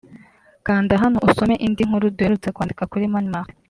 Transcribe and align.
Kanda 0.65 0.93
hano 1.01 1.17
usome 1.27 1.55
indi 1.65 1.81
nkuru 1.87 2.05
duherutse 2.17 2.47
kwandika 2.55 2.83
kuri 2.91 3.03
Mani 3.13 3.29
Martin 3.33 3.55